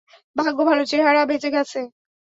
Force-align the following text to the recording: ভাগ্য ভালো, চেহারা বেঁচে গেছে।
ভাগ্য 0.35 0.59
ভালো, 0.69 0.83
চেহারা 0.85 1.21
বেঁচে 1.25 1.49
গেছে। 1.55 1.79